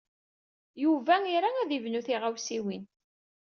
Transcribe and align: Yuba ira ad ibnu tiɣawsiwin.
Yuba 0.83 1.15
ira 1.35 1.49
ad 1.61 1.69
ibnu 1.77 2.01
tiɣawsiwin. 2.05 2.83